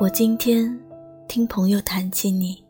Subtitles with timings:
[0.00, 0.78] 我今天
[1.26, 2.62] 听朋友谈起你，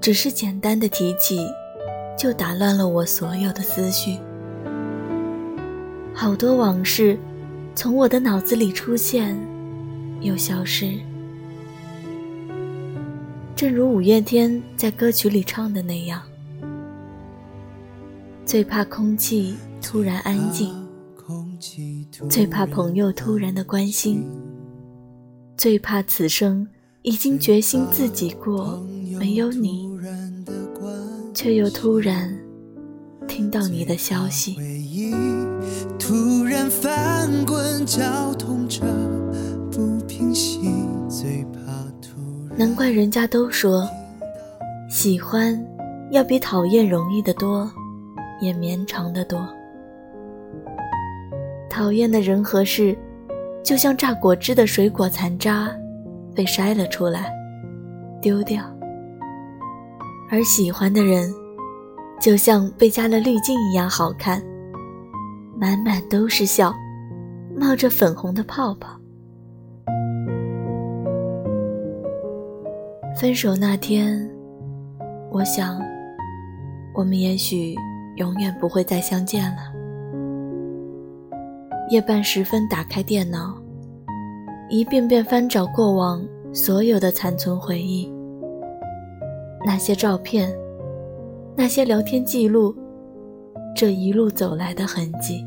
[0.00, 1.38] 只是简单的提起，
[2.16, 4.18] 就打乱了我所有的思绪。
[6.14, 7.18] 好多往事
[7.74, 9.38] 从我的脑子里出现，
[10.22, 10.98] 又消失。
[13.54, 16.22] 正如五月天在歌曲里唱的那样，
[18.46, 20.74] 最怕空气突然安静，
[22.30, 24.26] 最怕朋友突然的关心，
[25.56, 26.66] 最怕此生
[27.02, 28.82] 已经决心自己过，
[29.18, 29.88] 没有你，
[31.32, 32.36] 却又突然
[33.26, 34.56] 听到你的消息。
[35.98, 38.82] 突然翻滚，绞痛着
[39.70, 40.60] 不平息，
[41.08, 41.60] 最怕。
[42.56, 43.88] 难怪人家都说，
[44.88, 45.60] 喜欢
[46.12, 47.68] 要比讨厌容易得多，
[48.40, 49.44] 也绵长得多。
[51.68, 52.96] 讨厌的人和事，
[53.64, 55.74] 就像榨果汁的水果残渣，
[56.34, 57.32] 被筛了出来，
[58.20, 58.60] 丢掉；
[60.30, 61.32] 而喜欢的人，
[62.20, 64.42] 就像被加了滤镜一样好看，
[65.58, 66.74] 满满都是笑，
[67.56, 68.90] 冒着粉红的泡泡。
[73.18, 74.28] 分手那天，
[75.32, 75.80] 我想，
[76.94, 77.74] 我们也许
[78.16, 79.72] 永远不会再相见了。
[81.94, 83.56] 夜半时分，打开电脑，
[84.68, 88.12] 一遍遍翻找过往所有的残存回忆，
[89.64, 90.52] 那些照片，
[91.56, 92.74] 那些聊天记录，
[93.76, 95.46] 这一路走来的痕迹。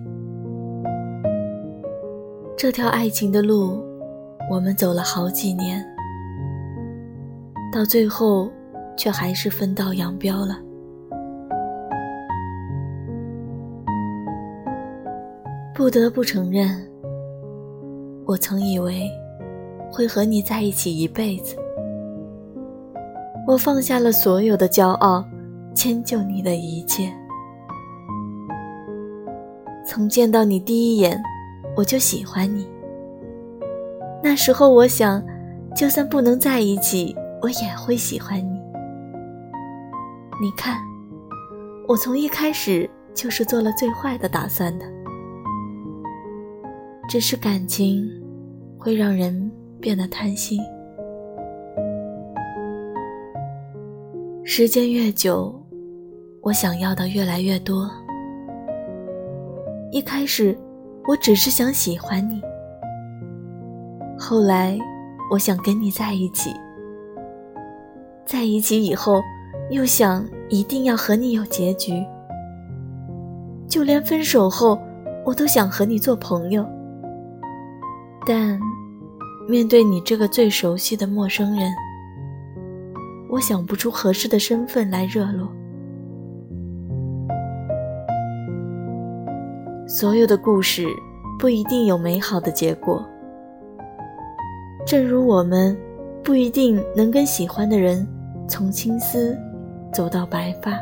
[2.55, 3.83] 这条爱情的路，
[4.49, 5.85] 我们走了好几年。
[7.73, 8.49] 到最后，
[8.95, 10.57] 却还是分道扬镳了。
[15.77, 16.67] 不得不承认，
[18.25, 19.07] 我曾以为
[19.91, 21.55] 会和你在一起一辈子。
[23.45, 25.23] 我放下了所有的骄傲，
[25.75, 27.13] 迁就你的一切。
[29.85, 31.15] 从见到你第一眼，
[31.75, 32.67] 我就喜欢你。
[34.23, 35.23] 那时候我想，
[35.75, 37.15] 就算不能在一起。
[37.39, 38.59] 我也会喜欢你。
[40.41, 40.79] 你看，
[41.87, 44.96] 我从一开始就是做了最坏的打算的。
[47.07, 48.05] 只是感情
[48.77, 50.59] 会让人变得贪心，
[54.43, 55.55] 时间越久，
[56.41, 57.89] 我想要的越来越多。
[59.89, 60.57] 一开始，
[61.07, 62.41] 我只是想喜欢你，
[64.19, 64.77] 后来，
[65.31, 66.51] 我想跟你在一起。
[68.25, 69.21] 在一起以后，
[69.71, 72.05] 又想一定要和你有结局。
[73.69, 74.77] 就连分手后，
[75.25, 76.67] 我都想和你做朋友。
[78.29, 78.59] 但
[79.47, 81.71] 面对你这个最熟悉的陌生人，
[83.29, 85.49] 我想不出合适的身份来热络。
[89.87, 90.85] 所有的故事
[91.39, 93.01] 不一定有美好的结果，
[94.85, 95.73] 正如我们
[96.21, 98.05] 不一定能跟喜欢的人。
[98.49, 99.37] 从青丝
[99.93, 100.77] 走到白发，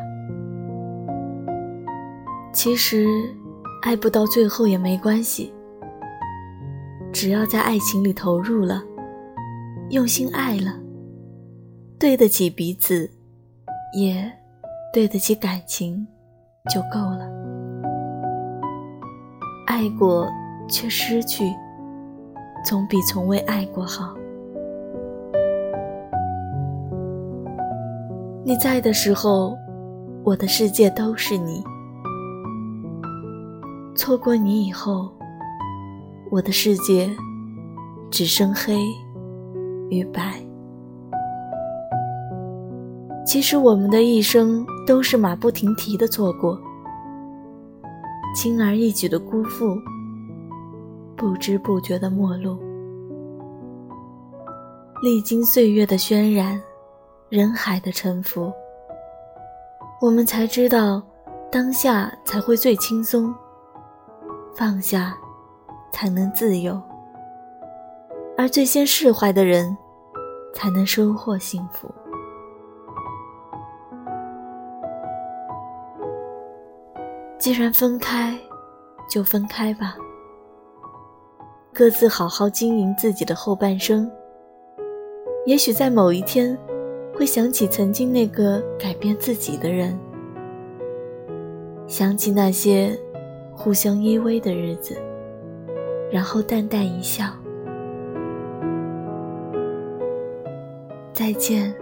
[2.54, 3.08] 其实
[3.82, 5.52] 爱不到最后也没关系，
[7.16, 8.84] 只要在爱情里投入了，
[9.90, 10.78] 用心爱了，
[11.98, 13.10] 对得起彼此，
[13.98, 14.30] 也
[14.92, 16.06] 对得起感情，
[16.70, 17.26] 就够了。
[19.66, 20.28] 爱过
[20.68, 21.46] 却失去，
[22.66, 24.14] 总比从未爱过好。
[28.44, 29.58] 你在的时候，
[30.26, 31.64] 我的世界都是你；
[33.96, 35.10] 错过你以后，
[36.32, 37.10] 我的世界
[38.10, 38.78] 只剩黑
[39.90, 40.34] 与白。
[43.26, 46.60] 其实我们的一生都是马不停蹄的错过，
[48.36, 49.76] 轻而易举的辜负，
[51.16, 52.58] 不知不觉的陌路，
[55.02, 56.62] 历经岁月的渲染。
[57.28, 58.54] 人海的沉浮，
[60.00, 61.02] 我们才知道，
[61.52, 63.34] 当下才会最轻松，
[64.56, 65.18] 放下
[65.96, 66.82] 才能自由，
[68.38, 69.78] 而最先释怀的人，
[70.54, 71.90] 才能收获幸福。
[77.40, 78.38] 既然分开，
[79.10, 79.96] 就分开吧，
[81.74, 84.12] 各自好好经营自己的后半生。
[85.46, 86.58] 也许在某一天。
[87.18, 89.98] 会想起曾经那个改变自己的人，
[91.88, 92.94] 想起那些
[93.56, 95.02] 互相依偎的日子，
[96.16, 97.26] 然后淡淡一笑。
[101.12, 101.76] 再见，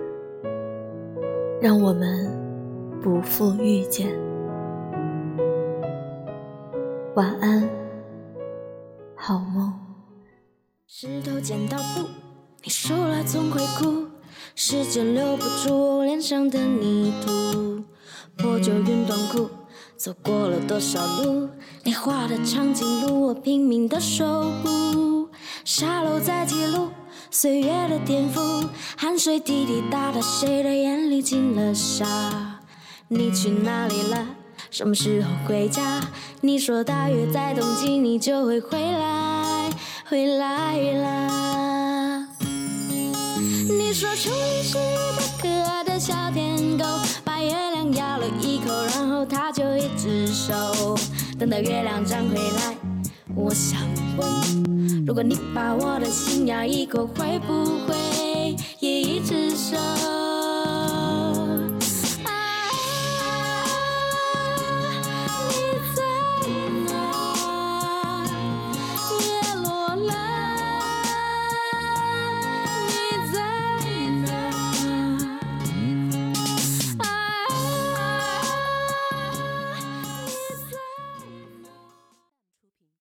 [1.61, 2.35] 让我们
[2.99, 4.09] 不负遇见。
[7.13, 7.69] 晚安，
[9.15, 9.71] 好梦。
[10.87, 12.09] 石头剪刀布，
[12.63, 14.07] 你输了总会哭。
[14.55, 17.83] 时间留不住脸上的泥土。
[18.39, 19.47] 破旧运动裤，
[19.97, 21.49] 走过了多少路？
[21.83, 25.29] 你画的长颈鹿，我拼命的守护。
[25.63, 26.89] 沙漏在记录。
[27.31, 32.59] 岁月的颠覆，汗水滴滴答答，谁的眼里进了沙？
[33.07, 34.27] 你去哪里了？
[34.69, 36.01] 什么时候回家？
[36.41, 39.71] 你说大约在冬季，你就会回来，
[40.07, 42.27] 回来啦。
[42.39, 45.72] 你说初恋是一个可爱
[50.33, 50.97] 手。
[51.39, 52.75] 等到月亮长回来，
[53.35, 53.79] 我想
[54.17, 55.05] 问。
[55.05, 58.02] 如果你把我的心咬一口，会不会？